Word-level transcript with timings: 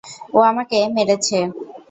ও 0.33 0.49
আমাকে 0.51 0.77
মেরেছে! 0.95 1.37